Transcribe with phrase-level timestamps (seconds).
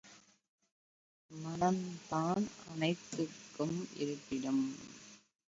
[1.31, 4.63] மனம்தான் அனைத்துக்கும் இருப்பிடம்.